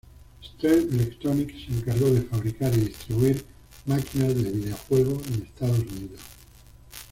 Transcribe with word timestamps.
Stern 0.43 0.89
Electronics 0.99 1.63
se 1.67 1.73
encargó 1.73 2.09
de 2.09 2.23
fabricar 2.23 2.73
y 2.73 2.85
distribuir 2.85 3.45
máquinas 3.85 4.29
del 4.33 4.51
videojuego 4.51 5.21
en 5.27 5.43
Estados 5.43 5.77
Unidos. 5.77 6.19